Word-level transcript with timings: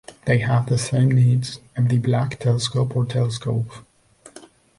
They 0.25 0.39
have 0.39 0.65
the 0.65 0.79
same 0.79 1.11
needs 1.11 1.59
as 1.77 1.87
the 1.89 1.99
black 1.99 2.39
telescope 2.39 2.95
or 2.95 3.05
telescope. 3.05 3.85